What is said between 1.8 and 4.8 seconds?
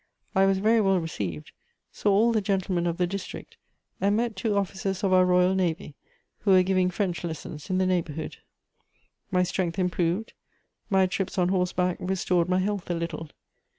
saw all the gentlemen of the district, and met two